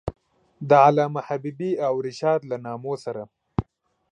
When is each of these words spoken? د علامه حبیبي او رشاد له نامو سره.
د 0.69 0.71
علامه 0.85 1.21
حبیبي 1.27 1.71
او 1.87 1.93
رشاد 2.07 2.39
له 2.49 2.57
نامو 2.65 2.93
سره. 3.03 3.23